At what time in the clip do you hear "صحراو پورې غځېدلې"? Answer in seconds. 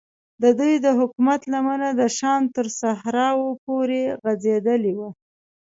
2.79-4.93